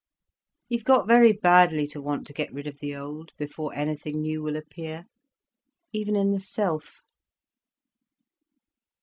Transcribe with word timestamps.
You've 0.67 0.83
got 0.83 1.07
very 1.07 1.31
badly 1.31 1.85
to 1.89 2.01
want 2.01 2.25
to 2.25 2.33
get 2.33 2.51
rid 2.51 2.65
of 2.65 2.79
the 2.79 2.95
old, 2.95 3.33
before 3.37 3.71
anything 3.75 4.19
new 4.23 4.41
will 4.41 4.55
appear—even 4.55 6.15
in 6.15 6.31
the 6.31 6.39
self." 6.39 7.01